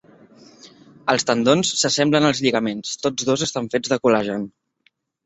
[1.13, 4.49] Els tendons s'assemblen als lligaments; tots dos estan fets de col·lagen.